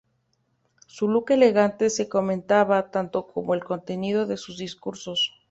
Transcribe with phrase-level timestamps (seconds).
[0.87, 5.31] Su look elegante se comentaba tanto como el contenido de sus discursos.